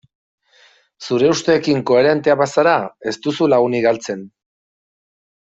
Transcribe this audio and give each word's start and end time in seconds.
Zure 1.07 1.29
usteekin 1.33 1.83
koherentea 1.91 2.37
bazara 2.41 2.75
ez 3.13 3.17
duzu 3.27 3.53
lagunik 3.55 3.89
galtzen. 3.89 4.29